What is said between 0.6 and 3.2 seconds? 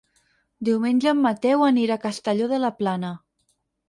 Diumenge en Mateu anirà a Castelló de la Plana.